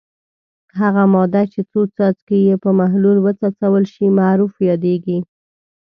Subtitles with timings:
[0.79, 5.17] هغه ماده چې څو څاڅکي یې په محلول وڅڅول شي معرف یادیږي.